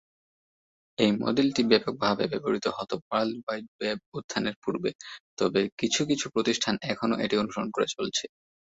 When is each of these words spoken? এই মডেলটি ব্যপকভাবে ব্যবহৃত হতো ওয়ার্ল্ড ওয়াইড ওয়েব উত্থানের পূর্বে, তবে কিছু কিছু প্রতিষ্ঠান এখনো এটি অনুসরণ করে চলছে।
এই 0.97 1.11
মডেলটি 1.21 1.61
ব্যপকভাবে 1.71 2.23
ব্যবহৃত 2.31 2.65
হতো 2.77 2.95
ওয়ার্ল্ড 2.99 3.37
ওয়াইড 3.39 3.65
ওয়েব 3.73 3.99
উত্থানের 4.17 4.55
পূর্বে, 4.63 4.91
তবে 5.39 5.61
কিছু 5.79 6.01
কিছু 6.09 6.25
প্রতিষ্ঠান 6.35 6.75
এখনো 6.91 7.15
এটি 7.25 7.35
অনুসরণ 7.37 7.69
করে 7.71 7.87
চলছে। 7.95 8.25